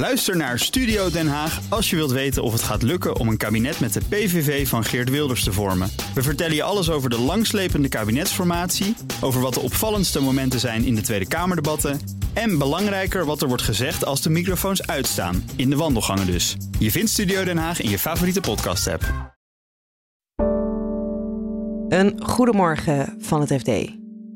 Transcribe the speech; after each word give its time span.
Luister 0.00 0.36
naar 0.36 0.58
Studio 0.58 1.10
Den 1.10 1.28
Haag 1.28 1.60
als 1.68 1.90
je 1.90 1.96
wilt 1.96 2.10
weten 2.10 2.42
of 2.42 2.52
het 2.52 2.62
gaat 2.62 2.82
lukken 2.82 3.16
om 3.16 3.28
een 3.28 3.36
kabinet 3.36 3.80
met 3.80 3.92
de 3.92 4.00
PVV 4.08 4.68
van 4.68 4.84
Geert 4.84 5.10
Wilders 5.10 5.44
te 5.44 5.52
vormen. 5.52 5.90
We 6.14 6.22
vertellen 6.22 6.54
je 6.54 6.62
alles 6.62 6.90
over 6.90 7.10
de 7.10 7.18
langslepende 7.18 7.88
kabinetsformatie, 7.88 8.96
over 9.20 9.40
wat 9.40 9.54
de 9.54 9.60
opvallendste 9.60 10.20
momenten 10.20 10.60
zijn 10.60 10.84
in 10.84 10.94
de 10.94 11.00
Tweede 11.00 11.28
Kamerdebatten 11.28 12.00
en 12.32 12.58
belangrijker 12.58 13.24
wat 13.24 13.42
er 13.42 13.48
wordt 13.48 13.62
gezegd 13.62 14.04
als 14.04 14.22
de 14.22 14.30
microfoons 14.30 14.86
uitstaan, 14.86 15.50
in 15.56 15.70
de 15.70 15.76
wandelgangen 15.76 16.26
dus. 16.26 16.56
Je 16.78 16.90
vindt 16.90 17.10
Studio 17.10 17.44
Den 17.44 17.58
Haag 17.58 17.80
in 17.80 17.90
je 17.90 17.98
favoriete 17.98 18.40
podcast-app. 18.40 19.34
Een 21.88 22.20
goedemorgen 22.22 23.16
van 23.18 23.40
het 23.40 23.52
FD. 23.60 23.68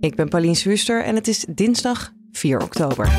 Ik 0.00 0.14
ben 0.14 0.28
Paulien 0.28 0.56
Swuster 0.56 1.04
en 1.04 1.14
het 1.14 1.28
is 1.28 1.44
dinsdag 1.48 2.12
4 2.32 2.62
oktober. 2.62 3.12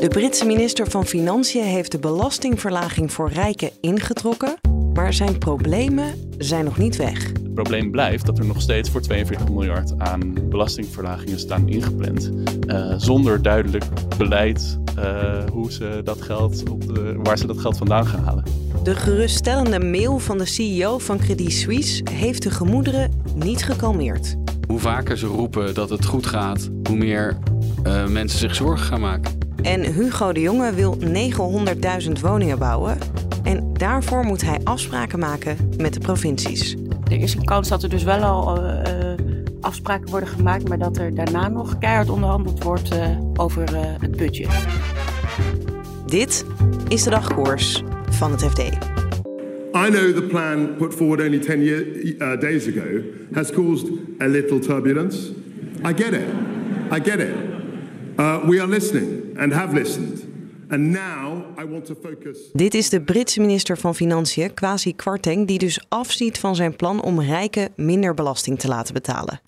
De 0.00 0.08
Britse 0.08 0.46
minister 0.46 0.90
van 0.90 1.06
Financiën 1.06 1.64
heeft 1.64 1.92
de 1.92 1.98
belastingverlaging 1.98 3.12
voor 3.12 3.30
rijken 3.30 3.70
ingetrokken, 3.80 4.54
maar 4.92 5.12
zijn 5.12 5.38
problemen 5.38 6.14
zijn 6.38 6.64
nog 6.64 6.78
niet 6.78 6.96
weg. 6.96 7.26
Het 7.26 7.54
probleem 7.54 7.90
blijft 7.90 8.26
dat 8.26 8.38
er 8.38 8.44
nog 8.44 8.60
steeds 8.60 8.90
voor 8.90 9.00
42 9.00 9.48
miljard 9.48 9.92
aan 9.98 10.48
belastingverlagingen 10.48 11.38
staan 11.38 11.68
ingepland. 11.68 12.30
Uh, 12.66 12.94
zonder 12.96 13.42
duidelijk 13.42 13.84
beleid 14.18 14.78
uh, 14.98 15.44
hoe 15.52 15.72
ze 15.72 16.00
dat 16.04 16.22
geld 16.22 16.68
op 16.70 16.94
de, 16.94 17.14
waar 17.22 17.38
ze 17.38 17.46
dat 17.46 17.58
geld 17.58 17.76
vandaan 17.76 18.06
gaan 18.06 18.24
halen. 18.24 18.44
De 18.82 18.94
geruststellende 18.94 19.80
mail 19.80 20.18
van 20.18 20.38
de 20.38 20.46
CEO 20.46 20.98
van 20.98 21.18
Credit 21.18 21.52
Suisse 21.52 22.02
heeft 22.10 22.42
de 22.42 22.50
gemoederen 22.50 23.22
niet 23.34 23.64
gekalmeerd. 23.64 24.36
Hoe 24.66 24.78
vaker 24.78 25.18
ze 25.18 25.26
roepen 25.26 25.74
dat 25.74 25.90
het 25.90 26.04
goed 26.04 26.26
gaat, 26.26 26.70
hoe 26.88 26.96
meer 26.96 27.38
uh, 27.86 28.06
mensen 28.06 28.38
zich 28.38 28.54
zorgen 28.54 28.86
gaan 28.86 29.00
maken. 29.00 29.39
En 29.62 29.92
Hugo 29.92 30.32
de 30.32 30.40
Jonge 30.40 30.74
wil 30.74 30.98
900.000 32.06 32.12
woningen 32.20 32.58
bouwen. 32.58 32.98
En 33.42 33.72
daarvoor 33.72 34.24
moet 34.24 34.42
hij 34.42 34.60
afspraken 34.64 35.18
maken 35.18 35.56
met 35.76 35.94
de 35.94 36.00
provincies. 36.00 36.76
Er 37.10 37.20
is 37.20 37.34
een 37.34 37.44
kans 37.44 37.68
dat 37.68 37.82
er 37.82 37.88
dus 37.88 38.02
wel 38.02 38.22
al 38.22 38.64
uh, 38.64 38.74
afspraken 39.60 40.10
worden 40.10 40.28
gemaakt, 40.28 40.68
maar 40.68 40.78
dat 40.78 40.96
er 40.96 41.14
daarna 41.14 41.48
nog 41.48 41.78
keihard 41.78 42.10
onderhandeld 42.10 42.62
wordt 42.62 42.92
uh, 42.92 43.18
over 43.34 43.68
het 44.00 44.16
budget. 44.16 44.66
Dit 46.06 46.44
is 46.88 47.02
de 47.02 47.10
dagkoers 47.10 47.82
van 48.10 48.30
het 48.30 48.42
FD. 48.42 48.58
I 48.58 49.90
know 49.90 50.14
the 50.14 50.26
plan 50.28 50.76
put 50.76 50.94
forward 50.94 51.20
only 51.20 51.38
10 51.38 51.62
year, 51.62 51.84
uh, 51.84 52.40
days 52.40 52.66
ago 52.66 53.02
has 53.32 53.50
caused 53.50 53.86
a 54.20 54.26
little 54.26 54.58
turbulence. 54.58 55.30
I 55.88 56.02
get 56.02 56.12
it. 56.12 56.28
I 56.92 57.10
get 57.10 57.20
it. 57.20 57.34
Uh, 58.18 58.44
we 58.48 58.60
are 58.60 58.68
listening 58.68 59.19
and 59.40 59.52
have 59.52 59.74
listened. 59.74 60.24
And 60.68 60.90
now 60.90 61.58
I 61.58 61.64
want 61.68 61.84
to 61.84 61.94
focus. 61.94 62.50
Dit 62.52 62.74
is 62.74 62.88
de 62.88 63.02
Britse 63.02 63.40
minister 63.40 63.78
van 63.78 63.94
Financiën, 63.94 64.54
Kwasi 64.54 64.94
Kwarteng, 64.94 65.46
die 65.46 65.58
dus 65.58 65.84
afziet 65.88 66.38
van 66.38 66.56
zijn 66.56 66.76
plan 66.76 67.02
om 67.02 67.20
rijken 67.20 67.72
minder 67.76 68.14
belasting 68.14 68.58
te 68.58 68.68
laten 68.68 68.94
betalen. 68.94 69.40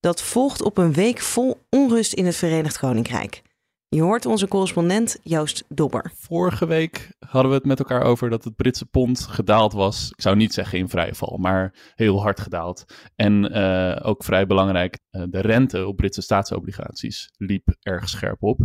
Dat 0.00 0.22
volgt 0.22 0.62
op 0.62 0.78
een 0.78 0.92
week 0.92 1.18
vol 1.20 1.60
onrust 1.70 2.12
in 2.12 2.26
het 2.26 2.36
Verenigd 2.36 2.78
Koninkrijk. 2.78 3.42
Je 3.88 4.02
hoort 4.02 4.26
onze 4.26 4.48
correspondent 4.48 5.18
Joost 5.22 5.64
Dobber. 5.68 6.12
Vorige 6.14 6.66
week 6.66 7.12
hadden 7.18 7.50
we 7.50 7.56
het 7.56 7.66
met 7.66 7.78
elkaar 7.78 8.02
over 8.02 8.30
dat 8.30 8.44
het 8.44 8.56
Britse 8.56 8.86
pond 8.86 9.20
gedaald 9.20 9.72
was. 9.72 10.10
Ik 10.10 10.20
zou 10.20 10.36
niet 10.36 10.54
zeggen 10.54 10.78
in 10.78 10.88
vrije 10.88 11.14
val, 11.14 11.36
maar 11.40 11.74
heel 11.94 12.22
hard 12.22 12.40
gedaald. 12.40 12.84
En 13.16 13.56
uh, 13.56 13.96
ook 14.02 14.24
vrij 14.24 14.46
belangrijk, 14.46 14.98
uh, 15.10 15.22
de 15.28 15.40
rente 15.40 15.86
op 15.86 15.96
Britse 15.96 16.22
staatsobligaties 16.22 17.30
liep 17.36 17.68
erg 17.80 18.08
scherp 18.08 18.42
op. 18.42 18.58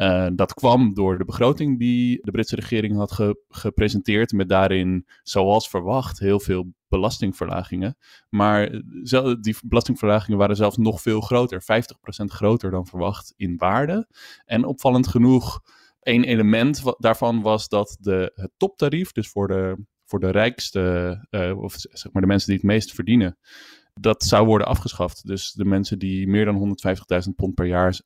Uh, 0.00 0.26
dat 0.34 0.54
kwam 0.54 0.94
door 0.94 1.18
de 1.18 1.24
begroting 1.24 1.78
die 1.78 2.18
de 2.22 2.30
Britse 2.30 2.54
regering 2.54 2.96
had 2.96 3.12
ge 3.12 3.42
gepresenteerd, 3.48 4.32
met 4.32 4.48
daarin, 4.48 5.06
zoals 5.22 5.68
verwacht, 5.68 6.18
heel 6.18 6.40
veel 6.40 6.72
belastingverlagingen. 6.88 7.96
Maar 8.28 8.70
die 9.40 9.56
belastingverlagingen 9.64 10.38
waren 10.38 10.56
zelfs 10.56 10.76
nog 10.76 11.00
veel 11.00 11.20
groter, 11.20 11.62
50% 11.62 11.64
groter 12.24 12.70
dan 12.70 12.86
verwacht 12.86 13.32
in 13.36 13.56
waarde. 13.56 14.08
En 14.44 14.64
opvallend 14.64 15.08
genoeg, 15.08 15.60
één 16.00 16.24
element 16.24 16.82
daarvan 16.98 17.42
was 17.42 17.68
dat 17.68 17.96
de, 18.00 18.32
het 18.34 18.50
toptarief, 18.56 19.12
dus 19.12 19.28
voor 19.28 19.48
de, 19.48 19.84
voor 20.04 20.20
de 20.20 20.30
rijkste, 20.30 21.26
uh, 21.30 21.58
of 21.58 21.74
zeg 21.78 22.12
maar 22.12 22.22
de 22.22 22.28
mensen 22.28 22.48
die 22.48 22.56
het 22.56 22.66
meest 22.66 22.94
verdienen, 22.94 23.38
dat 23.94 24.24
zou 24.24 24.46
worden 24.46 24.66
afgeschaft. 24.66 25.26
Dus 25.26 25.52
de 25.52 25.64
mensen 25.64 25.98
die 25.98 26.28
meer 26.28 26.44
dan 26.44 26.76
150.000 27.26 27.34
pond 27.36 27.54
per 27.54 27.66
jaar 27.66 28.00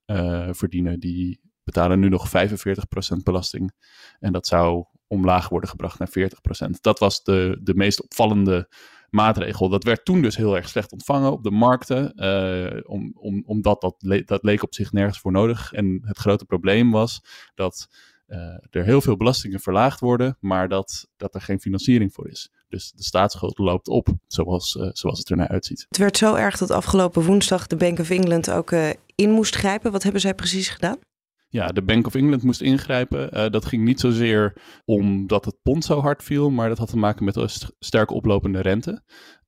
verdienen, 0.55 1.01
die 1.01 1.44
betalen 1.65 2.01
nu 2.01 2.09
nog 2.09 2.29
45% 2.29 2.31
belasting. 3.23 3.73
En 4.21 4.33
dat 4.33 4.47
zou 4.47 4.85
omlaag 5.07 5.49
worden 5.49 5.69
gebracht 5.69 5.99
naar 5.99 6.31
40%. 6.67 6.71
Dat 6.81 6.99
was 6.99 7.23
de, 7.23 7.61
de 7.63 7.75
meest 7.75 8.03
opvallende 8.03 8.69
maatregel. 9.11 9.69
Dat 9.69 9.85
werd 9.85 10.05
toen 10.05 10.23
dus 10.23 10.37
heel 10.37 10.57
erg 10.57 10.69
slecht 10.69 10.93
ontvangen 10.93 11.33
op 11.33 11.43
de 11.43 11.51
markten, 11.51 12.13
uh, 12.17 12.81
om, 12.83 13.13
om, 13.15 13.43
omdat 13.47 13.81
dat, 13.81 13.95
dat 14.27 14.43
leek 14.43 14.63
op 14.63 14.75
zich 14.75 14.93
nergens 14.93 15.19
voor 15.21 15.33
nodig. 15.33 15.73
En 15.73 16.03
het 16.05 16.19
grote 16.19 16.45
probleem 16.45 16.91
was 16.91 17.21
dat 17.55 17.89
uh, 18.27 18.39
er 18.71 18.85
heel 18.85 19.01
veel 19.01 19.17
belastingen 19.17 19.61
verlaagd 19.61 20.01
worden, 20.01 20.37
maar 20.41 20.69
dat, 20.69 21.09
dat 21.17 21.35
er 21.35 21.41
geen 21.41 21.61
financiering 21.61 22.13
voor 22.13 22.29
is. 22.29 22.53
Dus 22.69 22.93
de 22.95 23.03
staatsschuld 23.03 23.59
loopt 23.59 23.89
op, 23.89 24.09
zoals, 24.27 24.75
uh, 24.75 24.89
zoals 24.93 25.19
het 25.19 25.31
er 25.31 25.37
naar 25.37 25.49
uitziet. 25.49 25.85
Het 25.89 25.99
werd 25.99 26.17
zo 26.17 26.35
erg 26.35 26.59
dat 26.59 26.71
afgelopen 26.71 27.23
woensdag 27.23 27.67
de 27.67 27.77
Bank 27.77 27.99
of 27.99 28.11
England 28.11 28.51
ook 28.51 28.73
in 29.15 29.31
moest 29.31 29.57
grijpen. 29.57 29.93
Wat 29.93 30.03
hebben 30.03 30.21
zij 30.21 30.35
precies 30.35 30.69
gedaan? 30.69 30.99
Ja, 31.55 31.67
de 31.67 31.83
Bank 31.83 32.07
of 32.07 32.15
England 32.15 32.43
moest 32.43 32.61
ingrijpen. 32.61 33.37
Uh, 33.37 33.51
dat 33.51 33.65
ging 33.65 33.85
niet 33.85 34.01
zozeer 34.01 34.57
omdat 34.85 35.45
het 35.45 35.57
pond 35.63 35.85
zo 35.85 36.01
hard 36.01 36.23
viel, 36.23 36.51
maar 36.51 36.69
dat 36.69 36.79
had 36.79 36.89
te 36.89 36.97
maken 36.97 37.25
met 37.25 37.37
een 37.37 37.49
st 37.49 37.73
sterk 37.79 38.11
oplopende 38.11 38.61
rente. 38.61 39.03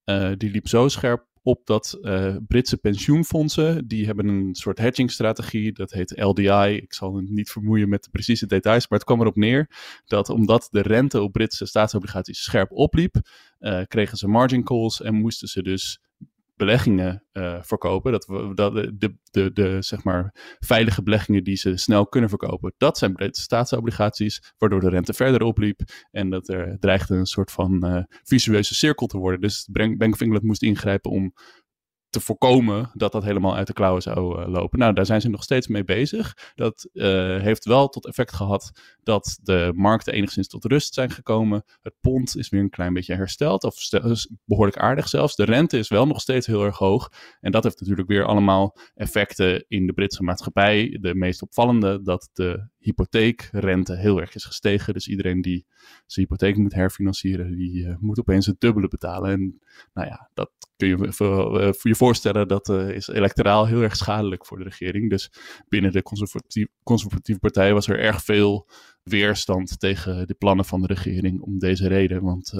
Uh, 0.05 0.33
die 0.37 0.51
liep 0.51 0.69
zo 0.69 0.89
scherp 0.89 1.27
op 1.43 1.67
dat 1.67 1.99
uh, 2.01 2.37
Britse 2.47 2.77
pensioenfondsen, 2.77 3.89
die 3.89 4.07
hebben 4.07 4.29
een 4.29 4.55
soort 4.55 4.79
hedgingstrategie, 4.79 5.73
dat 5.73 5.91
heet 5.91 6.23
LDI. 6.23 6.77
Ik 6.77 6.95
zal 6.95 7.17
het 7.17 7.31
niet 7.31 7.51
vermoeien 7.51 7.89
met 7.89 8.05
de 8.05 8.11
precieze 8.11 8.47
details, 8.47 8.89
maar 8.89 8.99
het 8.99 9.09
kwam 9.09 9.21
erop 9.21 9.37
neer 9.37 9.71
dat 10.05 10.29
omdat 10.29 10.69
de 10.71 10.83
rente 10.83 11.23
op 11.23 11.33
Britse 11.33 11.67
staatsobligaties 11.67 12.43
scherp 12.43 12.73
opliep, 12.73 13.17
kregen 13.87 14.17
ze 14.17 14.29
margin 14.29 14.65
calls 14.65 15.03
en 15.03 15.15
moesten 15.15 15.49
ze 15.49 15.63
dus 15.63 16.01
beleggingen 16.57 17.25
uh, 17.33 17.63
verkopen. 17.63 18.13
Dat, 18.13 18.27
we, 18.27 18.55
dat 18.55 18.75
de, 18.75 19.17
de, 19.31 19.53
de, 19.53 19.77
zeg 19.83 20.05
maar 20.05 20.57
veilige 20.59 21.03
beleggingen 21.03 21.45
die 21.45 21.57
ze 21.57 21.77
snel 21.77 22.07
kunnen 22.07 22.31
verkopen, 22.31 22.75
dat 22.77 22.99
zijn 22.99 23.15
staatsobligaties, 23.31 24.53
waardoor 24.59 24.81
de 24.81 24.89
rente 24.89 25.13
verder 25.13 25.43
opliep. 25.43 25.81
En 26.11 26.31
dat 26.31 26.49
er 26.49 26.79
dreigde 26.79 27.15
een 27.15 27.27
soort 27.27 27.51
van 27.51 27.87
uh, 27.87 28.03
visueuze 28.23 28.75
cirkel 28.75 29.07
te 29.07 29.19
worden. 29.19 29.41
Dus 29.41 29.69
Bank 29.73 30.13
of 30.13 30.21
England 30.21 30.43
moest 30.43 30.63
ingrijpen 30.63 31.11
om 31.11 31.33
te 32.17 32.23
voorkomen 32.23 32.91
dat 32.95 33.13
dat 33.13 33.25
helemaal 33.25 33.57
uit 33.57 33.67
de 33.67 33.73
klauwen 33.73 34.03
zou 34.03 34.41
uh, 34.41 34.49
lopen. 34.49 34.79
Nou, 34.79 34.93
daar 34.93 35.07
zijn 35.07 35.21
ze 35.21 35.29
nog 35.29 35.43
steeds 35.43 35.67
mee 35.67 35.85
bezig. 35.85 36.53
Dat 36.55 36.89
uh, 36.93 37.05
heeft 37.41 37.65
wel 37.65 37.89
tot 37.89 38.07
effect 38.07 38.33
gehad 38.33 38.81
dat 39.03 39.39
de 39.43 39.73
markten 39.75 40.13
enigszins 40.13 40.49
tot 40.49 40.65
rust 40.65 40.95
zijn 40.95 41.11
gekomen. 41.11 41.65
Het 41.83 41.95
pond 42.01 42.37
is 42.37 42.49
weer 42.49 42.61
een 42.61 42.71
klein 42.71 42.93
beetje 42.93 43.15
hersteld, 43.15 43.65
of 43.65 43.75
behoorlijk 44.45 44.79
aardig 44.79 45.09
zelfs. 45.09 45.37
De 45.37 45.45
rente 45.45 45.79
is 45.79 45.89
wel 45.89 46.07
nog 46.07 46.21
steeds 46.21 46.47
heel 46.47 46.65
erg 46.65 46.79
hoog. 46.79 47.13
En 47.41 47.53
dat 47.53 47.65
heeft 47.65 47.81
natuurlijk 47.81 48.09
weer 48.09 48.25
allemaal 48.25 48.77
effecten 48.95 49.65
in 49.69 49.87
de 49.87 49.93
Britse 49.93 50.23
maatschappij. 50.23 50.99
De 51.01 51.15
meest 51.15 51.43
opvallende 51.43 52.03
dat 52.03 52.31
de 52.33 52.69
hypotheekrente 52.87 53.97
heel 53.97 54.21
erg 54.21 54.35
is 54.35 54.45
gestegen. 54.45 54.95
Dus 54.95 55.09
iedereen 55.09 55.41
die 55.41 55.67
zijn 56.07 56.27
hypotheek 56.27 56.57
moet 56.57 56.75
herfinancieren, 56.75 57.57
die 57.57 57.85
uh, 57.85 57.97
moet 57.99 58.19
opeens 58.19 58.47
het 58.47 58.61
dubbele 58.61 58.89
betalen. 58.89 59.31
En 59.31 59.61
nou 59.93 60.09
ja, 60.09 60.31
dat 60.35 60.51
kun 60.77 60.89
je 60.89 61.13
voor, 61.13 61.75
voor 61.75 61.91
je 61.91 61.95
voorstellen, 61.95 62.49
dat 62.49 62.69
uh, 62.69 62.89
is 62.91 63.09
electoraal 63.09 63.67
heel 63.67 63.83
erg 63.83 63.97
schadelijk 63.97 64.47
voor 64.47 64.59
de 64.59 64.65
regering. 64.65 65.11
Dus 65.11 65.31
binnen 65.69 65.93
de 65.93 66.03
conservatieve, 66.03 66.71
conservatieve 66.83 67.41
partij 67.41 67.73
was 67.73 67.89
er 67.89 67.99
erg 67.99 68.23
veel 68.23 68.69
weerstand 69.03 69.81
tegen 69.81 70.27
de 70.27 70.35
plannen 70.35 70.65
van 70.65 70.81
de 70.81 70.87
regering 70.87 71.41
om 71.41 71.59
deze 71.59 71.89
reden. 71.89 72.23
Want 72.23 72.53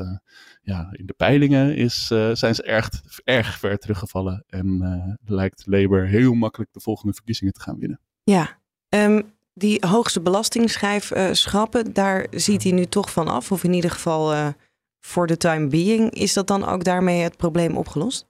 ja, 0.63 0.89
in 0.93 1.07
de 1.07 1.13
peilingen 1.13 1.77
is, 1.77 2.07
zijn 2.33 2.55
ze 2.55 2.63
erg, 2.63 2.89
erg 3.25 3.59
ver 3.59 3.79
teruggevallen 3.79 4.45
en 4.47 5.19
lijkt 5.25 5.67
Labour 5.67 6.07
heel 6.07 6.35
makkelijk 6.35 6.73
de 6.73 6.81
volgende 6.81 7.15
verkiezingen 7.15 7.53
te 7.53 7.61
gaan 7.61 7.79
winnen. 7.79 8.01
Ja, 8.23 8.61
um, 8.89 9.35
die 9.59 9.87
hoogste 9.87 10.21
belastingschijf 10.21 11.11
uh, 11.11 11.33
schrappen, 11.33 11.93
daar 11.93 12.27
ziet 12.31 12.63
hij 12.63 12.73
nu 12.73 12.87
toch 12.87 13.13
van 13.13 13.29
af. 13.29 13.53
Of 13.53 13.65
in 13.65 13.73
ieder 13.73 13.91
geval 13.91 14.33
uh, 14.33 14.49
voor 15.01 15.27
de 15.27 15.37
time 15.37 15.67
being. 15.67 16.11
Is 16.11 16.33
dat 16.33 16.47
dan 16.47 16.65
ook 16.65 16.85
daarmee 16.85 17.21
het 17.21 17.37
probleem 17.37 17.77
opgelost? 17.77 18.29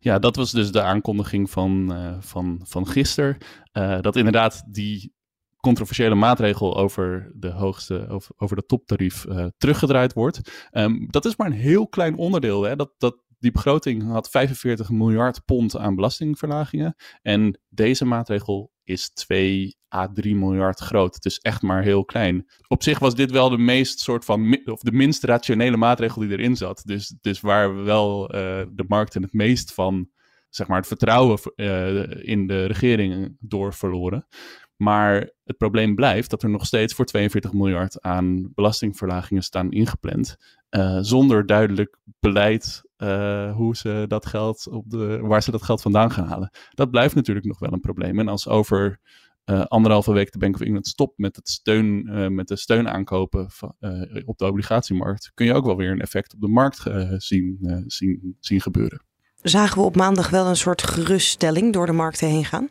Ja, 0.00 0.18
dat 0.18 0.36
was 0.36 0.50
dus 0.50 0.72
de 0.72 0.82
aankondiging 0.82 1.50
van, 1.50 1.92
uh, 1.92 2.16
van, 2.20 2.60
van 2.64 2.86
gisteren. 2.86 3.36
dat 4.00 4.16
inderdaad 4.16 4.62
die 4.66 5.16
controversiële 5.56 6.14
maatregel 6.14 6.76
over 6.76 7.32
de 7.34 7.50
hoogste, 7.50 8.08
over, 8.08 8.34
over 8.36 8.56
de 8.56 8.66
toptarief 8.66 9.24
teruggedraaid 9.56 10.12
wordt. 10.12 10.68
Um, 10.72 11.06
dat 11.10 11.24
is 11.24 11.36
maar 11.36 11.46
een 11.46 11.52
heel 11.52 11.88
klein 11.88 12.16
onderdeel. 12.16 12.62
Hè? 12.62 12.76
Dat, 12.76 12.90
dat, 12.98 13.16
die 13.38 13.52
begroting 13.52 14.10
had 14.10 14.30
45 14.30 14.90
miljard 14.90 15.44
pond 15.44 15.76
aan 15.76 15.94
belastingverlagingen. 15.94 16.94
En 17.22 17.60
deze 17.68 18.04
maatregel 18.04 18.72
is 18.88 19.10
2 19.10 19.76
à 19.94 20.08
3 20.12 20.36
miljard 20.36 20.78
groot. 20.78 21.14
Het 21.14 21.24
is 21.24 21.38
echt 21.38 21.62
maar 21.62 21.82
heel 21.82 22.04
klein. 22.04 22.46
Op 22.68 22.82
zich 22.82 22.98
was 22.98 23.14
dit 23.14 23.30
wel 23.30 23.48
de 23.48 23.58
meest 23.58 23.98
soort 24.00 24.24
van, 24.24 24.58
of 24.64 24.80
de 24.80 24.92
minst 24.92 25.24
rationele 25.24 25.76
maatregel 25.76 26.20
die 26.20 26.30
erin 26.30 26.56
zat. 26.56 26.82
Dus, 26.84 27.14
dus 27.20 27.40
waar 27.40 27.76
we 27.76 27.82
wel 27.82 28.34
uh, 28.34 28.38
de 28.70 28.84
markten 28.88 29.22
het 29.22 29.32
meest 29.32 29.74
van, 29.74 30.08
zeg 30.48 30.66
maar, 30.66 30.78
het 30.78 30.86
vertrouwen 30.86 31.38
uh, 31.56 32.28
in 32.28 32.46
de 32.46 32.64
regering 32.64 33.36
door 33.40 33.74
verloren. 33.74 34.26
Maar 34.76 35.30
het 35.44 35.56
probleem 35.56 35.94
blijft 35.94 36.30
dat 36.30 36.42
er 36.42 36.50
nog 36.50 36.66
steeds 36.66 36.94
voor 36.94 37.04
42 37.04 37.52
miljard 37.52 38.00
aan 38.02 38.52
belastingverlagingen 38.54 39.42
staan 39.42 39.70
ingepland. 39.70 40.36
Uh, 40.70 40.98
zonder 41.00 41.46
duidelijk 41.46 41.98
beleid 42.20 42.82
uh, 42.98 43.54
hoe 43.54 43.76
ze 43.76 44.04
dat 44.08 44.26
geld 44.26 44.68
op 44.68 44.90
de, 44.90 45.18
waar 45.22 45.42
ze 45.42 45.50
dat 45.50 45.62
geld 45.62 45.82
vandaan 45.82 46.10
gaan 46.10 46.26
halen. 46.26 46.50
Dat 46.70 46.90
blijft 46.90 47.14
natuurlijk 47.14 47.46
nog 47.46 47.58
wel 47.58 47.72
een 47.72 47.80
probleem. 47.80 48.18
En 48.18 48.28
als 48.28 48.48
over 48.48 49.00
uh, 49.44 49.64
anderhalve 49.64 50.12
week 50.12 50.32
de 50.32 50.38
Bank 50.38 50.54
of 50.54 50.60
England 50.60 50.86
stopt 50.86 51.18
met, 51.18 51.36
het 51.36 51.48
steun, 51.48 52.34
met 52.34 52.48
de 52.48 52.56
steunaankopen 52.56 53.50
van, 53.50 53.74
op 54.24 54.38
de 54.38 54.46
obligatiemarkt, 54.46 55.30
kun 55.34 55.46
je 55.46 55.54
ook 55.54 55.64
wel 55.64 55.76
weer 55.76 55.90
een 55.90 56.00
effect 56.00 56.34
op 56.34 56.40
de 56.40 56.48
markt 56.48 56.82
zien, 57.16 57.58
zien, 57.86 58.36
zien 58.40 58.60
gebeuren. 58.60 59.02
Zagen 59.42 59.78
we 59.78 59.84
op 59.84 59.96
maandag 59.96 60.30
wel 60.30 60.46
een 60.46 60.56
soort 60.56 60.82
geruststelling 60.82 61.72
door 61.72 61.86
de 61.86 61.92
markten 61.92 62.28
heen 62.28 62.44
gaan? 62.44 62.68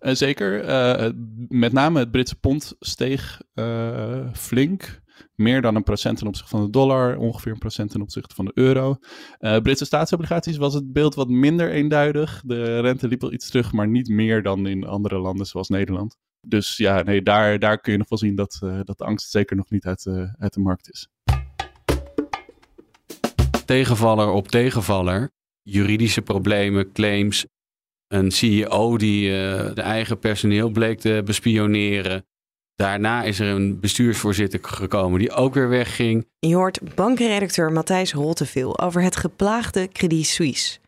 Uh, 0.00 0.14
zeker. 0.14 0.68
Uh, 0.68 1.10
met 1.48 1.72
name 1.72 1.98
het 1.98 2.10
Britse 2.10 2.38
pond 2.40 2.76
steeg 2.80 3.40
uh, 3.54 4.32
flink. 4.32 4.99
Meer 5.40 5.62
dan 5.62 5.74
een 5.74 5.82
procent 5.82 6.18
ten 6.18 6.26
opzichte 6.26 6.50
van 6.50 6.64
de 6.64 6.70
dollar, 6.70 7.16
ongeveer 7.16 7.52
een 7.52 7.58
procent 7.58 7.90
ten 7.90 8.02
opzichte 8.02 8.34
van 8.34 8.44
de 8.44 8.52
euro. 8.54 8.96
Britse 9.38 9.84
staatsobligaties 9.84 10.56
was 10.56 10.74
het 10.74 10.92
beeld 10.92 11.14
wat 11.14 11.28
minder 11.28 11.70
eenduidig. 11.70 12.42
De 12.44 12.80
rente 12.80 13.08
liep 13.08 13.20
wel 13.20 13.32
iets 13.32 13.48
terug, 13.48 13.72
maar 13.72 13.88
niet 13.88 14.08
meer 14.08 14.42
dan 14.42 14.66
in 14.66 14.86
andere 14.86 15.18
landen 15.18 15.46
zoals 15.46 15.68
Nederland. 15.68 16.16
Dus 16.46 16.76
ja, 16.76 17.02
nee, 17.02 17.22
daar, 17.22 17.58
daar 17.58 17.80
kun 17.80 17.92
je 17.92 17.98
nog 17.98 18.08
wel 18.08 18.18
zien 18.18 18.34
dat, 18.34 18.58
dat 18.60 18.98
de 18.98 19.04
angst 19.04 19.30
zeker 19.30 19.56
nog 19.56 19.70
niet 19.70 19.84
uit, 19.84 20.06
uit 20.38 20.54
de 20.54 20.60
markt 20.60 20.90
is. 20.90 21.08
Tegenvaller 23.64 24.28
op 24.28 24.48
tegenvaller. 24.48 25.30
Juridische 25.62 26.22
problemen, 26.22 26.92
claims, 26.92 27.46
een 28.12 28.30
CEO 28.30 28.96
die 28.96 29.28
uh, 29.28 29.74
de 29.74 29.82
eigen 29.82 30.18
personeel 30.18 30.70
bleek 30.70 31.00
te 31.00 31.22
bespioneren. 31.24 32.26
Daarna 32.80 33.22
is 33.22 33.40
er 33.40 33.48
een 33.48 33.80
bestuursvoorzitter 33.80 34.60
gekomen 34.62 35.18
die 35.18 35.32
ook 35.32 35.54
weer 35.54 35.68
wegging. 35.68 36.26
Je 36.38 36.54
hoort 36.54 36.94
bankredacteur 36.94 37.72
Matthijs 37.72 38.12
Rotteveel 38.12 38.78
over 38.78 39.02
het 39.02 39.16
geplaagde 39.16 39.88
Credit 39.88 40.26
Suisse. 40.26 40.78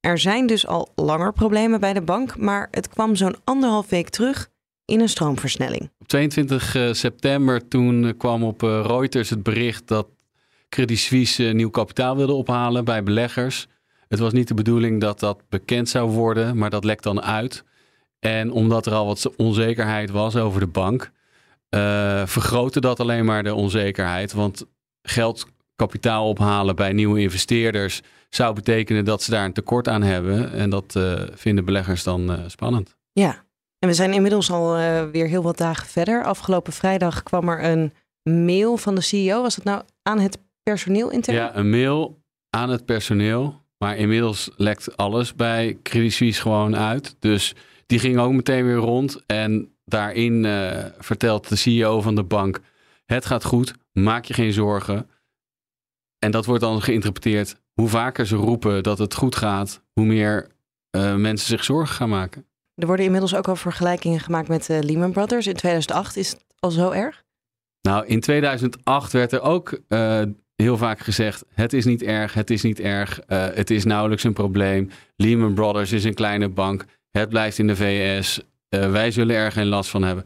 Er 0.00 0.18
zijn 0.18 0.46
dus 0.46 0.66
al 0.66 0.92
langer 0.94 1.32
problemen 1.32 1.80
bij 1.80 1.92
de 1.92 2.02
bank, 2.02 2.36
maar 2.36 2.68
het 2.70 2.88
kwam 2.88 3.16
zo'n 3.16 3.36
anderhalf 3.44 3.88
week 3.88 4.08
terug 4.08 4.48
in 4.84 5.00
een 5.00 5.08
stroomversnelling. 5.08 5.90
Op 5.98 6.08
22 6.08 6.74
eh, 6.74 6.92
september 6.92 7.68
toen 7.68 8.16
kwam 8.16 8.44
op 8.44 8.62
eh, 8.62 8.84
Reuters 8.86 9.30
het 9.30 9.42
bericht 9.42 9.88
dat 9.88 10.06
Credit 10.68 10.98
Suisse 10.98 11.42
nieuw 11.42 11.70
kapitaal 11.70 12.16
wilde 12.16 12.32
ophalen 12.32 12.84
bij 12.84 13.02
beleggers. 13.02 13.66
Het 14.08 14.18
was 14.18 14.32
niet 14.32 14.48
de 14.48 14.54
bedoeling 14.54 15.00
dat 15.00 15.20
dat 15.20 15.42
bekend 15.48 15.88
zou 15.88 16.10
worden, 16.10 16.58
maar 16.58 16.70
dat 16.70 16.84
lekt 16.84 17.02
dan 17.02 17.22
uit. 17.22 17.64
En 18.18 18.52
omdat 18.52 18.86
er 18.86 18.92
al 18.92 19.06
wat 19.06 19.36
onzekerheid 19.36 20.10
was 20.10 20.36
over 20.36 20.60
de 20.60 20.66
bank, 20.66 21.12
uh, 21.74 22.26
vergrootte 22.26 22.80
dat 22.80 23.00
alleen 23.00 23.24
maar 23.24 23.42
de 23.42 23.54
onzekerheid. 23.54 24.32
Want 24.32 24.64
geld, 25.02 25.46
kapitaal 25.76 26.28
ophalen 26.28 26.76
bij 26.76 26.92
nieuwe 26.92 27.20
investeerders 27.20 28.00
zou 28.28 28.54
betekenen 28.54 29.04
dat 29.04 29.22
ze 29.22 29.30
daar 29.30 29.44
een 29.44 29.52
tekort 29.52 29.88
aan 29.88 30.02
hebben. 30.02 30.52
En 30.52 30.70
dat 30.70 30.94
uh, 30.96 31.22
vinden 31.34 31.64
beleggers 31.64 32.02
dan 32.02 32.30
uh, 32.30 32.38
spannend. 32.46 32.96
Ja, 33.12 33.44
en 33.78 33.88
we 33.88 33.94
zijn 33.94 34.12
inmiddels 34.12 34.50
al 34.50 34.76
weer 35.10 35.26
heel 35.26 35.42
wat 35.42 35.56
dagen 35.56 35.86
verder. 35.86 36.24
Afgelopen 36.24 36.72
vrijdag 36.72 37.22
kwam 37.22 37.48
er 37.48 37.64
een 37.64 37.92
mail 38.22 38.76
van 38.76 38.94
de 38.94 39.00
CEO. 39.00 39.42
Was 39.42 39.54
het 39.54 39.64
nou 39.64 39.82
aan 40.02 40.18
het 40.18 40.38
personeel 40.62 41.10
intern? 41.10 41.36
Ja, 41.36 41.56
een 41.56 41.70
mail 41.70 42.22
aan 42.50 42.70
het 42.70 42.84
personeel 42.84 43.62
maar 43.82 43.96
inmiddels 43.96 44.50
lekt 44.56 44.96
alles 44.96 45.34
bij 45.34 45.78
Credit 45.82 46.12
Suisse 46.12 46.40
gewoon 46.40 46.76
uit. 46.76 47.16
Dus 47.18 47.54
die 47.86 47.98
ging 47.98 48.18
ook 48.18 48.32
meteen 48.32 48.64
weer 48.64 48.74
rond. 48.74 49.22
En 49.26 49.76
daarin 49.84 50.44
uh, 50.44 50.84
vertelt 50.98 51.48
de 51.48 51.56
CEO 51.56 52.00
van 52.00 52.14
de 52.14 52.22
bank: 52.22 52.60
Het 53.04 53.26
gaat 53.26 53.44
goed, 53.44 53.74
maak 53.92 54.24
je 54.24 54.34
geen 54.34 54.52
zorgen. 54.52 55.10
En 56.18 56.30
dat 56.30 56.46
wordt 56.46 56.62
dan 56.62 56.82
geïnterpreteerd. 56.82 57.60
Hoe 57.72 57.88
vaker 57.88 58.26
ze 58.26 58.36
roepen 58.36 58.82
dat 58.82 58.98
het 58.98 59.14
goed 59.14 59.36
gaat, 59.36 59.82
hoe 59.92 60.04
meer 60.04 60.48
uh, 60.96 61.14
mensen 61.14 61.48
zich 61.48 61.64
zorgen 61.64 61.94
gaan 61.94 62.08
maken. 62.08 62.46
Er 62.74 62.86
worden 62.86 63.04
inmiddels 63.04 63.34
ook 63.34 63.48
al 63.48 63.56
vergelijkingen 63.56 64.20
gemaakt 64.20 64.48
met 64.48 64.68
uh, 64.68 64.78
Lehman 64.80 65.12
Brothers. 65.12 65.46
In 65.46 65.54
2008 65.54 66.16
is 66.16 66.30
het 66.30 66.44
al 66.58 66.70
zo 66.70 66.90
erg? 66.90 67.24
Nou, 67.80 68.06
in 68.06 68.20
2008 68.20 69.12
werd 69.12 69.32
er 69.32 69.40
ook 69.40 69.80
heel 70.56 70.76
vaak 70.76 70.98
gezegd: 70.98 71.44
het 71.54 71.72
is 71.72 71.84
niet 71.84 72.02
erg, 72.02 72.34
het 72.34 72.50
is 72.50 72.62
niet 72.62 72.80
erg, 72.80 73.20
het 73.26 73.70
is 73.70 73.84
nauwelijks 73.84 74.24
een 74.24 74.32
probleem. 74.32 74.90
Lehman 75.16 75.54
Brothers 75.54 75.92
is 75.92 76.04
een 76.04 76.14
kleine 76.14 76.48
bank, 76.48 76.84
het 77.12 77.28
blijft 77.28 77.58
in 77.58 77.66
de 77.66 77.76
VS, 77.76 78.40
uh, 78.70 78.90
wij 78.90 79.10
zullen 79.10 79.36
er 79.36 79.52
geen 79.52 79.66
last 79.66 79.90
van 79.90 80.02
hebben. 80.02 80.24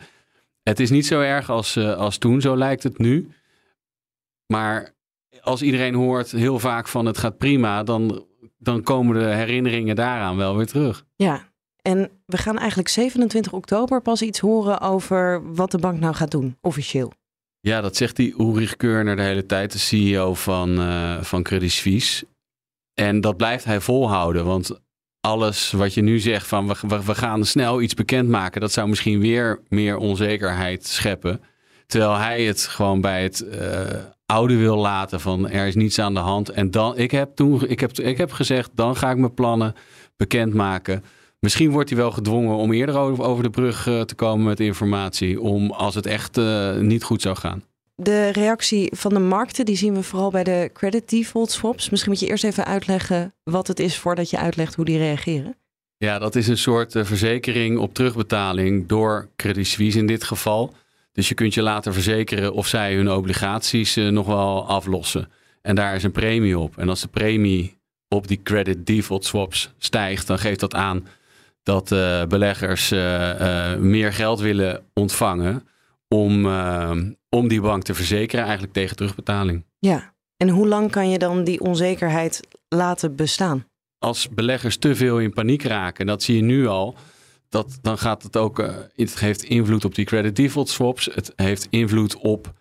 Het 0.62 0.80
is 0.80 0.90
niet 0.90 1.06
zo 1.06 1.20
erg 1.20 1.50
als, 1.50 1.76
uh, 1.76 1.96
als 1.96 2.18
toen, 2.18 2.40
zo 2.40 2.56
lijkt 2.56 2.82
het 2.82 2.98
nu. 2.98 3.28
Maar 4.46 4.94
als 5.40 5.62
iedereen 5.62 5.94
hoort 5.94 6.30
heel 6.30 6.58
vaak 6.58 6.88
van 6.88 7.06
het 7.06 7.18
gaat 7.18 7.38
prima, 7.38 7.82
dan, 7.82 8.26
dan 8.58 8.82
komen 8.82 9.18
de 9.18 9.24
herinneringen 9.24 9.96
daaraan 9.96 10.36
wel 10.36 10.56
weer 10.56 10.66
terug. 10.66 11.04
Ja, 11.16 11.52
en 11.82 12.10
we 12.26 12.36
gaan 12.36 12.58
eigenlijk 12.58 12.88
27 12.88 13.52
oktober 13.52 14.02
pas 14.02 14.22
iets 14.22 14.38
horen 14.38 14.80
over 14.80 15.54
wat 15.54 15.70
de 15.70 15.78
bank 15.78 15.98
nou 15.98 16.14
gaat 16.14 16.30
doen, 16.30 16.58
officieel. 16.60 17.12
Ja, 17.60 17.80
dat 17.80 17.96
zegt 17.96 18.16
die 18.16 18.34
Ulrich 18.38 18.76
Keurner 18.76 19.16
de 19.16 19.22
hele 19.22 19.46
tijd, 19.46 19.72
de 19.72 19.78
CEO 19.78 20.34
van, 20.34 20.80
uh, 20.80 21.22
van 21.22 21.42
Credit 21.42 21.70
Suisse. 21.70 22.26
En 22.94 23.20
dat 23.20 23.36
blijft 23.36 23.64
hij 23.64 23.80
volhouden, 23.80 24.44
want 24.44 24.80
alles 25.26 25.70
wat 25.70 25.94
je 25.94 26.02
nu 26.02 26.19
zegt 26.19 26.46
van 26.46 26.67
we, 26.67 27.02
we 27.05 27.14
gaan 27.14 27.44
snel 27.44 27.81
iets 27.81 27.94
bekendmaken, 27.94 28.61
dat 28.61 28.73
zou 28.73 28.88
misschien 28.88 29.20
weer 29.20 29.61
meer 29.69 29.96
onzekerheid 29.96 30.87
scheppen. 30.87 31.40
Terwijl 31.87 32.17
hij 32.17 32.44
het 32.44 32.61
gewoon 32.61 33.00
bij 33.00 33.23
het 33.23 33.44
uh, 33.52 33.61
oude 34.26 34.56
wil 34.56 34.76
laten 34.76 35.20
van 35.20 35.49
er 35.49 35.67
is 35.67 35.75
niets 35.75 35.99
aan 35.99 36.14
de 36.14 36.20
hand. 36.20 36.49
En 36.49 36.70
dan, 36.70 36.99
ik 36.99 37.11
heb 37.11 37.34
toen, 37.34 37.69
ik 37.69 37.81
heb, 37.81 37.93
ik 37.93 38.19
heb 38.19 38.32
gezegd, 38.32 38.70
dan 38.75 38.96
ga 38.96 39.11
ik 39.11 39.17
mijn 39.17 39.34
plannen 39.34 39.75
bekendmaken. 40.17 41.05
Misschien 41.38 41.70
wordt 41.70 41.88
hij 41.88 41.99
wel 41.99 42.11
gedwongen 42.11 42.56
om 42.56 42.73
eerder 42.73 42.96
over 42.99 43.43
de 43.43 43.50
brug 43.50 43.87
eh, 43.87 44.00
te 44.00 44.14
komen 44.14 44.46
met 44.46 44.61
informatie. 44.61 45.40
Om 45.40 45.71
als 45.71 45.95
het 45.95 46.06
echt 46.06 46.38
uh, 46.38 46.76
niet 46.76 47.02
goed 47.02 47.23
zou 47.23 47.37
gaan. 47.37 47.62
De 48.02 48.28
reactie 48.28 48.92
van 48.96 49.14
de 49.14 49.20
markten 49.20 49.64
die 49.64 49.76
zien 49.76 49.94
we 49.94 50.02
vooral 50.02 50.30
bij 50.30 50.44
de 50.44 50.70
credit 50.72 51.10
default 51.10 51.50
swaps. 51.50 51.90
Misschien 51.90 52.12
moet 52.12 52.20
je 52.20 52.26
eerst 52.26 52.44
even 52.44 52.64
uitleggen 52.64 53.34
wat 53.42 53.66
het 53.66 53.80
is 53.80 53.98
voordat 53.98 54.30
je 54.30 54.38
uitlegt 54.38 54.74
hoe 54.74 54.84
die 54.84 54.98
reageren. 54.98 55.56
Ja, 55.96 56.18
dat 56.18 56.34
is 56.34 56.48
een 56.48 56.58
soort 56.58 56.94
uh, 56.94 57.04
verzekering 57.04 57.78
op 57.78 57.94
terugbetaling 57.94 58.86
door 58.88 59.28
Credit 59.36 59.66
Suisse 59.66 59.98
in 59.98 60.06
dit 60.06 60.24
geval. 60.24 60.74
Dus 61.12 61.28
je 61.28 61.34
kunt 61.34 61.54
je 61.54 61.62
laten 61.62 61.92
verzekeren 61.92 62.52
of 62.52 62.66
zij 62.66 62.94
hun 62.94 63.10
obligaties 63.10 63.94
nog 63.94 64.26
wel 64.26 64.68
aflossen. 64.68 65.28
En 65.62 65.74
daar 65.74 65.94
is 65.94 66.02
een 66.02 66.12
premie 66.12 66.58
op. 66.58 66.78
En 66.78 66.88
als 66.88 67.00
de 67.00 67.08
premie 67.08 67.78
op 68.08 68.28
die 68.28 68.42
credit 68.42 68.86
default 68.86 69.24
swaps 69.24 69.72
stijgt, 69.78 70.26
dan 70.26 70.38
geeft 70.38 70.60
dat 70.60 70.74
aan 70.74 71.06
dat 71.62 71.90
uh, 71.90 72.24
beleggers 72.24 72.90
meer 73.78 74.12
geld 74.12 74.40
willen 74.40 74.84
ontvangen 74.94 75.62
om, 76.08 76.46
om 77.28 77.48
die 77.48 77.60
bank 77.60 77.82
te 77.82 77.94
verzekeren, 77.94 78.44
eigenlijk 78.44 78.72
tegen 78.72 78.96
terugbetaling. 78.96 79.64
Ja, 79.78 80.14
en 80.36 80.48
hoe 80.48 80.68
lang 80.68 80.90
kan 80.90 81.10
je 81.10 81.18
dan 81.18 81.44
die 81.44 81.60
onzekerheid 81.60 82.40
laten 82.68 83.16
bestaan? 83.16 83.66
Als 83.98 84.28
beleggers 84.28 84.76
te 84.76 84.94
veel 84.94 85.20
in 85.20 85.32
paniek 85.32 85.62
raken, 85.62 86.06
dat 86.06 86.22
zie 86.22 86.36
je 86.36 86.42
nu 86.42 86.66
al, 86.66 86.94
dat, 87.48 87.78
dan 87.82 87.98
gaat 87.98 88.22
het 88.22 88.36
ook, 88.36 88.58
het 88.94 89.18
heeft 89.18 89.42
invloed 89.42 89.84
op 89.84 89.94
die 89.94 90.04
credit 90.04 90.36
default 90.36 90.68
swaps, 90.68 91.08
het 91.14 91.32
heeft 91.36 91.66
invloed 91.70 92.16
op 92.16 92.52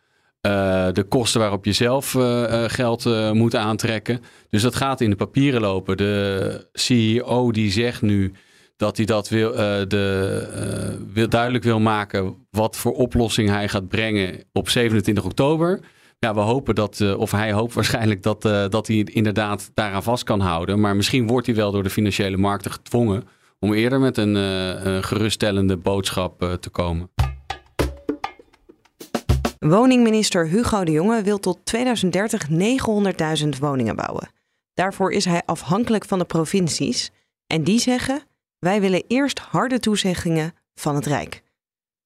de 0.93 1.05
kosten 1.09 1.39
waarop 1.39 1.65
je 1.65 1.73
zelf 1.73 2.11
geld 2.67 3.33
moet 3.33 3.55
aantrekken. 3.55 4.21
Dus 4.49 4.61
dat 4.61 4.75
gaat 4.75 5.01
in 5.01 5.09
de 5.09 5.15
papieren 5.15 5.61
lopen. 5.61 5.97
De 5.97 6.67
CEO 6.73 7.51
die 7.51 7.71
zegt 7.71 8.01
nu 8.01 8.33
dat 8.75 8.97
hij 8.97 9.05
dat 9.05 9.29
wil, 9.29 9.51
uh, 9.51 9.57
de, 9.87 10.97
uh, 10.99 11.13
wil, 11.13 11.29
duidelijk 11.29 11.63
wil 11.63 11.79
maken 11.79 12.47
wat 12.49 12.77
voor 12.77 12.91
oplossing 12.91 13.49
hij 13.49 13.67
gaat 13.67 13.87
brengen 13.87 14.43
op 14.53 14.69
27 14.69 15.25
oktober. 15.25 15.79
Ja, 16.19 16.33
we 16.33 16.39
hopen 16.39 16.75
dat, 16.75 16.99
uh, 16.99 17.19
of 17.19 17.31
hij 17.31 17.51
hoopt 17.51 17.73
waarschijnlijk 17.73 18.23
dat, 18.23 18.41
dat 18.71 18.87
hij 18.87 18.97
inderdaad 18.97 19.71
daaraan 19.73 20.03
vast 20.03 20.23
kan 20.23 20.39
houden. 20.39 20.79
Maar 20.79 20.95
misschien 20.95 21.27
wordt 21.27 21.45
hij 21.45 21.55
wel 21.55 21.71
door 21.71 21.83
de 21.83 21.89
financiële 21.89 22.37
markten 22.37 22.71
gedwongen 22.71 23.23
om 23.59 23.73
eerder 23.73 23.99
met 23.99 24.17
een, 24.17 24.35
een 24.35 25.03
geruststellende 25.03 25.77
boodschap 25.77 26.57
te 26.59 26.69
komen. 26.69 27.09
Woningminister 29.59 30.47
Hugo 30.47 30.83
de 30.83 30.91
Jonge 30.91 31.21
wil 31.21 31.39
tot 31.39 31.59
2030 31.63 32.47
900.000 33.43 33.49
woningen 33.59 33.95
bouwen. 33.95 34.29
Daarvoor 34.73 35.11
is 35.11 35.25
hij 35.25 35.41
afhankelijk 35.45 36.05
van 36.05 36.19
de 36.19 36.25
provincies. 36.25 37.11
En 37.47 37.63
die 37.63 37.79
zeggen 37.79 38.23
wij 38.65 38.81
willen 38.81 39.03
eerst 39.07 39.39
harde 39.39 39.79
toezeggingen 39.79 40.53
van 40.75 40.95
het 40.95 41.05
Rijk. 41.05 41.43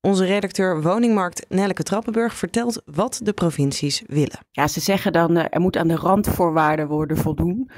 Onze 0.02 0.26
redacteur 0.26 0.82
Woningmarkt 0.82 1.46
Nelleke 1.50 1.84
Trappenburg 1.84 2.34
vertelt 2.34 2.82
wat 2.86 3.20
de 3.24 3.34
provincies 3.34 4.04
willen. 4.08 4.40
Ja, 4.52 4.68
ze 4.68 4.80
zeggen 4.80 5.12
dan 5.12 5.38
uh, 5.38 5.46
er 5.50 5.60
moet 5.60 5.78
aan 5.78 5.88
de 5.88 5.96
randvoorwaarden 5.96 6.88
worden 6.88 7.18
voldoen. 7.18 7.70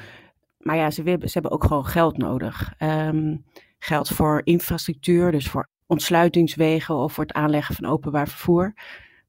Maar 0.57 0.75
ja, 0.75 0.91
ze, 0.91 1.03
ze 1.03 1.29
hebben 1.31 1.51
ook 1.51 1.63
gewoon 1.63 1.85
geld 1.85 2.17
nodig. 2.17 2.73
Um, 2.79 3.45
geld 3.79 4.07
voor 4.07 4.41
infrastructuur, 4.43 5.31
dus 5.31 5.47
voor 5.47 5.69
ontsluitingswegen 5.87 6.95
of 6.95 7.13
voor 7.13 7.23
het 7.23 7.33
aanleggen 7.33 7.75
van 7.75 7.85
openbaar 7.85 8.27
vervoer. 8.27 8.73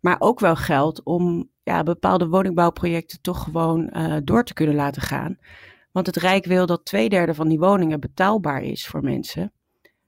Maar 0.00 0.16
ook 0.18 0.40
wel 0.40 0.56
geld 0.56 1.02
om 1.02 1.50
ja, 1.62 1.82
bepaalde 1.82 2.28
woningbouwprojecten 2.28 3.20
toch 3.20 3.42
gewoon 3.42 3.90
uh, 3.92 4.16
door 4.24 4.44
te 4.44 4.54
kunnen 4.54 4.74
laten 4.74 5.02
gaan. 5.02 5.38
Want 5.92 6.06
het 6.06 6.16
Rijk 6.16 6.44
wil 6.44 6.66
dat 6.66 6.84
twee 6.84 7.08
derde 7.08 7.34
van 7.34 7.48
die 7.48 7.58
woningen 7.58 8.00
betaalbaar 8.00 8.62
is 8.62 8.86
voor 8.86 9.02
mensen. 9.02 9.52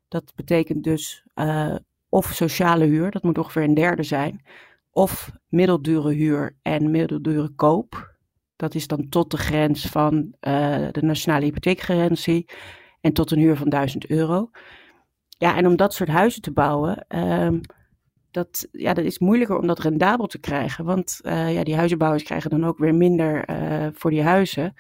Dat 0.09 0.33
betekent 0.35 0.85
dus 0.85 1.25
uh, 1.35 1.75
of 2.09 2.27
sociale 2.27 2.85
huur, 2.85 3.11
dat 3.11 3.23
moet 3.23 3.39
ongeveer 3.39 3.63
een 3.63 3.75
derde 3.75 4.03
zijn. 4.03 4.45
Of 4.91 5.31
middeldure 5.49 6.13
huur 6.13 6.57
en 6.63 6.91
middeldure 6.91 7.49
koop. 7.49 8.13
Dat 8.57 8.75
is 8.75 8.87
dan 8.87 9.09
tot 9.09 9.31
de 9.31 9.37
grens 9.37 9.87
van 9.87 10.15
uh, 10.15 10.89
de 10.91 11.03
nationale 11.03 11.45
hypotheekgarantie 11.45 12.49
en 13.01 13.13
tot 13.13 13.31
een 13.31 13.39
huur 13.39 13.57
van 13.57 13.69
1000 13.69 14.07
euro. 14.07 14.51
Ja, 15.29 15.57
en 15.57 15.67
om 15.67 15.77
dat 15.77 15.95
soort 15.95 16.09
huizen 16.09 16.43
te 16.43 16.53
bouwen, 16.53 17.07
um, 17.09 17.61
dat, 18.31 18.69
ja, 18.73 18.95
dat 18.95 19.05
is 19.05 19.19
moeilijker 19.19 19.59
om 19.59 19.67
dat 19.67 19.79
rendabel 19.79 20.27
te 20.27 20.39
krijgen. 20.39 20.85
Want 20.85 21.21
uh, 21.23 21.55
ja, 21.55 21.65
die 21.65 21.77
huizenbouwers 21.77 22.23
krijgen 22.23 22.51
dan 22.51 22.65
ook 22.65 22.79
weer 22.79 22.95
minder 22.95 23.45
voor 23.95 24.11
die 24.11 24.23
huizen. 24.23 24.75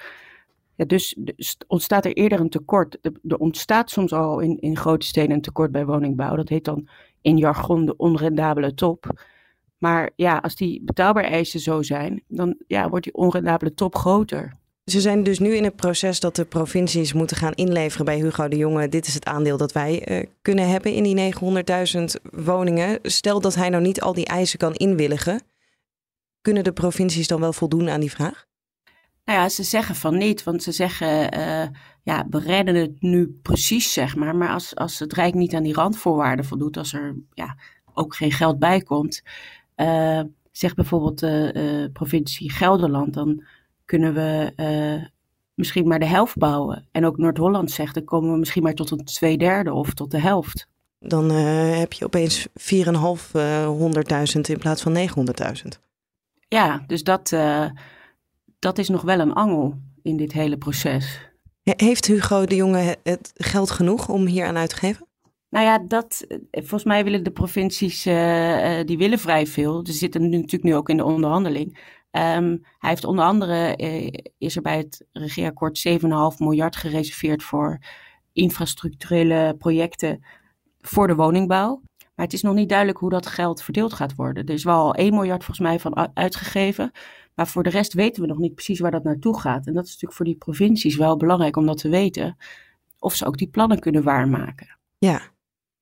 Ja, 0.77 0.85
dus, 0.85 1.17
ontstaat 1.67 2.05
er 2.05 2.13
eerder 2.13 2.41
een 2.41 2.49
tekort. 2.49 2.99
Er 3.03 3.37
ontstaat 3.39 3.91
soms 3.91 4.13
al 4.13 4.41
in, 4.41 4.61
in 4.61 4.77
grote 4.77 5.07
steden 5.07 5.31
een 5.31 5.41
tekort 5.41 5.73
bij 5.73 5.87
woningbouw. 5.87 6.37
Dat 6.37 6.49
heet 6.49 6.65
dan 6.65 6.89
in 7.21 7.37
jargon 7.37 7.85
de 7.85 7.97
onrendabele 7.97 8.75
top. 8.75 9.25
Maar 9.79 10.11
ja, 10.17 10.37
als 10.37 10.57
die 10.57 10.83
betaalbaar 10.85 11.25
eisen 11.25 11.61
zo 11.61 11.83
zijn, 11.83 12.23
dan 12.29 12.57
ja, 12.67 12.89
wordt 12.89 13.05
die 13.05 13.15
onrendabele 13.15 13.75
top 13.75 13.97
groter. 13.97 14.57
Ze 14.85 15.01
zijn 15.01 15.23
dus 15.23 15.39
nu 15.39 15.55
in 15.55 15.65
het 15.65 15.77
proces 15.77 16.21
dat 16.21 16.37
de 16.37 16.45
provincies 16.45 17.13
moeten 17.13 17.37
gaan 17.37 17.53
inleveren 17.53 18.05
bij 18.05 18.19
Hugo 18.19 18.49
de 18.49 18.57
Jonge. 18.57 18.89
Dit 18.89 19.07
is 19.07 19.15
het 19.15 19.25
aandeel 19.25 19.57
dat 19.57 19.73
wij 19.73 20.09
uh, 20.09 20.27
kunnen 20.43 20.69
hebben 20.69 20.93
in 20.93 21.03
die 21.03 21.35
900.000 21.35 22.05
woningen. 22.33 22.99
Stel 23.03 23.41
dat 23.41 23.55
hij 23.55 23.69
nou 23.69 23.83
niet 23.83 24.01
al 24.01 24.15
die 24.15 24.27
eisen 24.27 24.59
kan 24.59 24.75
inwilligen. 24.75 25.43
Kunnen 26.41 26.65
de 26.65 26.73
provincies 26.73 27.29
dan 27.29 27.41
wel 27.41 27.53
voldoen 27.53 27.89
aan 27.89 28.01
die 28.01 28.11
vraag? 28.11 28.47
Nou 29.25 29.39
ja, 29.39 29.49
ze 29.49 29.63
zeggen 29.63 29.95
van 29.95 30.19
niet, 30.19 30.43
want 30.43 30.63
ze 30.63 30.73
zeggen, 30.73 31.39
uh, 31.39 31.67
ja, 32.03 32.27
we 32.31 32.39
redden 32.39 32.75
het 32.75 33.03
nu 33.03 33.39
precies, 33.43 33.93
zeg 33.93 34.17
maar. 34.17 34.37
Maar 34.37 34.49
als, 34.49 34.77
als 34.77 34.99
het 34.99 35.13
Rijk 35.13 35.35
niet 35.35 35.55
aan 35.55 35.63
die 35.63 35.75
randvoorwaarden 35.75 36.45
voldoet, 36.45 36.77
als 36.77 36.93
er 36.93 37.17
ja, 37.33 37.57
ook 37.95 38.17
geen 38.17 38.33
geld 38.33 38.59
bij 38.59 38.81
komt, 38.81 39.23
uh, 39.77 40.21
zegt 40.53 40.77
bijvoorbeeld 40.77 41.19
de 41.19 41.91
provincie 41.93 42.51
Gelderland, 42.51 43.15
dan 43.15 43.45
kunnen 43.85 44.15
we 44.15 44.53
misschien 45.55 45.89
maar 45.89 45.99
de 45.99 46.07
helft 46.07 46.37
bouwen. 46.37 46.89
En 46.93 47.05
ook 47.05 47.17
Noord-Holland 47.17 47.71
zegt, 47.71 47.95
dan 47.95 48.05
komen 48.05 48.33
we 48.33 48.39
misschien 48.39 48.63
maar 48.63 48.75
tot 48.75 48.91
een 48.91 49.05
tweederde 49.05 49.73
of 49.73 49.95
tot 49.95 50.11
de 50.11 50.21
helft. 50.21 50.69
Dan 50.99 51.31
heb 51.31 51.93
je 51.93 52.05
opeens 52.05 52.47
4.500.000 52.49 52.53
in 54.41 54.59
plaats 54.59 54.83
van 54.83 54.95
900.000. 54.95 55.69
Ja, 56.49 56.85
dus 56.87 57.03
dat, 57.03 57.33
dat 58.59 58.79
is 58.79 58.89
nog 58.89 59.03
wel 59.03 59.21
een 59.21 59.33
angel 59.33 59.79
in 60.03 60.17
dit 60.17 60.33
hele 60.33 60.59
proces. 60.59 61.33
Heeft 61.63 62.07
Hugo 62.07 62.45
de 62.45 62.57
Jonge 62.57 62.97
het 63.03 63.31
geld 63.35 63.71
genoeg 63.71 64.09
om 64.09 64.27
hier 64.27 64.47
aan 64.47 64.57
uit 64.57 64.69
te 64.71 64.77
geven? 64.77 65.07
Nou 65.51 65.67
ja, 65.67 65.79
dat, 65.79 66.27
volgens 66.51 66.85
mij 66.85 67.05
willen 67.05 67.23
de 67.23 67.31
provincies, 67.31 68.07
uh, 68.07 68.81
die 68.85 68.99
willen 68.99 69.19
vrij 69.19 69.47
veel. 69.47 69.87
Ze 69.87 69.93
zitten 69.93 70.23
nu, 70.23 70.29
natuurlijk 70.29 70.63
nu 70.63 70.75
ook 70.75 70.89
in 70.89 70.97
de 70.97 71.05
onderhandeling. 71.05 71.79
Um, 72.11 72.65
hij 72.79 72.91
heeft 72.91 73.05
onder 73.05 73.25
andere, 73.25 73.77
uh, 73.77 74.09
is 74.39 74.57
er 74.57 74.63
bij 74.63 74.77
het 74.77 75.07
regeerakkoord 75.13 75.89
7,5 75.89 76.39
miljard 76.39 76.77
gereserveerd 76.77 77.43
voor 77.43 77.79
infrastructurele 78.33 79.55
projecten 79.59 80.25
voor 80.81 81.07
de 81.07 81.15
woningbouw. 81.15 81.83
Maar 82.15 82.25
het 82.25 82.35
is 82.35 82.43
nog 82.43 82.55
niet 82.55 82.69
duidelijk 82.69 82.99
hoe 82.99 83.11
dat 83.11 83.27
geld 83.27 83.63
verdeeld 83.63 83.93
gaat 83.93 84.15
worden. 84.15 84.45
Er 84.47 84.55
is 84.55 84.65
wel 84.65 84.79
al 84.79 84.95
1 84.95 85.15
miljard 85.15 85.45
volgens 85.45 85.67
mij 85.67 85.79
van 85.79 86.17
uitgegeven. 86.17 86.91
Maar 87.35 87.47
voor 87.47 87.63
de 87.63 87.71
rest 87.71 87.93
weten 87.93 88.23
we 88.23 88.29
nog 88.29 88.39
niet 88.39 88.55
precies 88.55 88.81
waar 88.81 88.91
dat 88.91 89.05
naartoe 89.05 89.41
gaat. 89.41 89.67
En 89.67 89.73
dat 89.73 89.85
is 89.85 89.91
natuurlijk 89.91 90.17
voor 90.17 90.25
die 90.25 90.37
provincies 90.37 90.97
wel 90.97 91.17
belangrijk 91.17 91.57
om 91.57 91.67
dat 91.67 91.79
te 91.79 91.89
weten. 91.89 92.37
Of 92.99 93.15
ze 93.15 93.27
ook 93.27 93.37
die 93.37 93.49
plannen 93.49 93.79
kunnen 93.79 94.03
waarmaken. 94.03 94.77
Ja, 94.99 95.21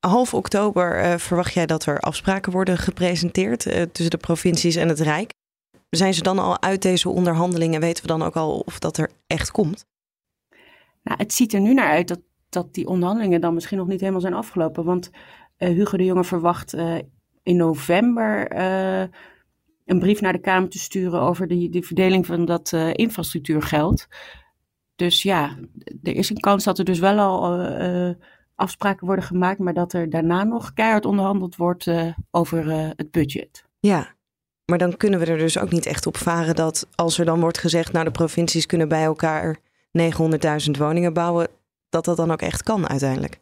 half 0.00 0.35
oktober 0.35 1.04
uh, 1.04 1.16
verwacht 1.16 1.54
jij 1.54 1.66
dat 1.66 1.87
er 1.87 1.99
afspraken 2.00 2.52
worden 2.52 2.78
gepresenteerd 2.78 3.66
uh, 3.66 3.82
tussen 3.82 4.11
de 4.11 4.16
provincies 4.16 4.76
en 4.76 4.88
het 4.88 5.00
Rijk. 5.00 5.32
Zijn 5.90 6.14
ze 6.14 6.23
dan 6.23 6.38
al 6.38 6.62
uit 6.62 6.82
deze 6.82 7.09
onderhandelingen? 7.09 7.80
Weten 7.80 8.02
we 8.02 8.09
dan 8.09 8.23
ook 8.23 8.37
al 8.37 8.62
of 8.66 8.78
dat 8.78 8.97
er 8.97 9.11
echt 9.26 9.50
komt? 9.50 9.87
Nou, 11.02 11.18
het 11.18 11.32
ziet 11.32 11.52
er 11.52 11.61
nu 11.61 11.75
naar 11.75 11.90
uit 11.90 12.09
dat, 12.09 12.21
dat 12.49 12.75
die 12.75 12.87
onderhandelingen 12.87 13.40
dan 13.40 13.54
misschien 13.54 13.78
nog 13.78 13.87
niet 13.87 14.00
helemaal 14.00 14.21
zijn 14.21 14.35
afgelopen. 14.35 14.85
Want 14.85 15.11
uh, 15.59 15.68
Hugo 15.68 15.97
de 15.97 16.04
Jonge 16.04 16.25
verwacht 16.25 16.73
in 17.42 17.56
november 17.56 18.50
een 19.85 19.99
brief 19.99 20.21
naar 20.21 20.33
de 20.33 20.41
Kamer 20.41 20.69
te 20.69 20.79
sturen 20.79 21.21
over 21.21 21.49
de, 21.49 21.69
de 21.69 21.83
verdeling 21.83 22.27
van 22.27 22.45
dat 22.45 22.73
infrastructuurgeld. 22.93 24.07
Dus 24.97 25.23
ja, 25.23 25.59
er 26.03 26.15
is 26.15 26.31
een 26.31 26.41
kans 26.41 26.65
dat 26.65 26.79
er 26.79 26.85
dus 26.85 26.99
wel 26.99 27.19
al 27.19 28.17
afspraken 28.55 29.07
worden 29.07 29.25
gemaakt, 29.25 29.59
maar 29.59 29.75
dat 29.75 29.93
er 29.93 30.11
daarna 30.11 30.45
nog 30.45 30.73
keihard 30.73 31.05
onderhandeld 31.05 31.57
wordt 31.57 31.91
over 32.31 32.71
het 32.97 33.11
budget. 33.11 33.65
Ja, 33.81 34.15
maar 34.65 34.79
dan 34.79 34.97
kunnen 34.97 35.21
we 35.21 35.27
er 35.27 35.39
dus 35.39 35.59
ook 35.59 35.71
niet 35.71 35.87
echt 35.87 36.07
op 36.07 36.17
varen 36.17 36.55
dat 36.55 36.87
als 36.95 37.19
er 37.19 37.25
dan 37.25 37.41
wordt 37.41 37.59
gezegd, 37.59 37.93
nou 37.93 38.05
de 38.05 38.11
provincies 38.11 38.67
kunnen 38.67 38.89
bij 38.89 39.05
elkaar 39.05 39.59
900.000 39.99 40.71
woningen 40.79 41.12
bouwen, 41.12 41.49
dat 41.89 42.05
dat 42.05 42.17
dan 42.17 42.31
ook 42.31 42.43
echt 42.43 42.62
kan 42.62 42.89
uiteindelijk. 42.89 43.41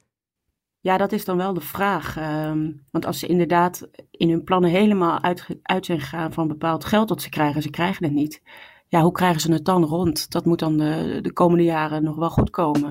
Ja, 0.82 0.96
dat 0.96 1.12
is 1.12 1.25
dan 1.25 1.37
wel 1.37 1.54
de 1.54 1.60
vraag. 1.60 2.16
Um, 2.18 2.87
want 2.90 3.06
als 3.06 3.18
ze 3.18 3.26
inderdaad 3.26 3.88
in 4.10 4.30
hun 4.30 4.44
plannen 4.44 4.70
helemaal 4.70 5.22
uit, 5.22 5.46
uit 5.62 5.87
zijn 5.87 6.00
gegaan 6.00 6.32
van 6.32 6.49
bepaald 6.49 6.84
geld 6.84 7.08
dat 7.08 7.22
ze 7.22 7.28
krijgen, 7.28 7.62
ze 7.62 7.70
krijgen 7.70 8.04
het 8.04 8.12
niet. 8.12 8.42
Ja, 8.88 9.00
hoe 9.00 9.12
krijgen 9.12 9.40
ze 9.40 9.52
het 9.52 9.64
dan 9.64 9.84
rond? 9.84 10.30
Dat 10.30 10.44
moet 10.44 10.58
dan 10.58 10.76
de, 10.76 11.18
de 11.22 11.32
komende 11.32 11.64
jaren 11.64 12.02
nog 12.02 12.16
wel 12.16 12.30
goed 12.30 12.50
komen. 12.50 12.88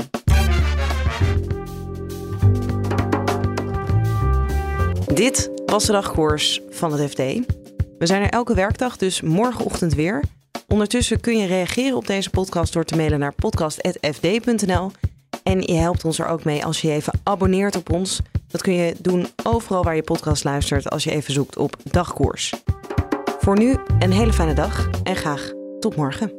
Dit 5.13 5.51
was 5.65 5.85
de 5.85 5.91
dagkoers 5.91 6.61
van 6.69 6.91
het 6.91 7.09
FD. 7.09 7.17
We 7.97 8.05
zijn 8.05 8.21
er 8.21 8.29
elke 8.29 8.53
werkdag, 8.53 8.97
dus 8.97 9.21
morgenochtend 9.21 9.93
weer. 9.93 10.23
Ondertussen 10.67 11.19
kun 11.19 11.37
je 11.37 11.47
reageren 11.47 11.97
op 11.97 12.07
deze 12.07 12.29
podcast 12.29 12.73
door 12.73 12.83
te 12.83 12.95
mailen 12.95 13.19
naar 13.19 13.33
podcast.fd.nl. 13.33 14.91
En 15.49 15.61
je 15.61 15.73
helpt 15.73 16.05
ons 16.05 16.19
er 16.19 16.27
ook 16.27 16.43
mee 16.43 16.65
als 16.65 16.81
je, 16.81 16.91
even 16.91 17.13
abonneert 17.23 17.75
op 17.75 17.91
ons. 17.91 18.19
Dat 18.47 18.61
kun 18.61 18.73
je 18.73 18.95
doen 18.99 19.27
overal 19.43 19.83
waar 19.83 19.95
je 19.95 20.03
podcast 20.03 20.43
luistert 20.43 20.89
als 20.89 21.03
je 21.03 21.11
even 21.11 21.33
zoekt 21.33 21.57
op 21.57 21.75
dagkoers. 21.83 22.53
Voor 23.39 23.57
nu 23.57 23.77
een 23.99 24.11
hele 24.11 24.33
fijne 24.33 24.53
dag 24.53 24.89
en 25.03 25.15
graag 25.15 25.51
tot 25.79 25.95
morgen. 25.95 26.38